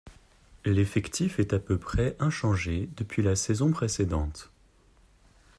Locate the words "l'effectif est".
0.65-1.53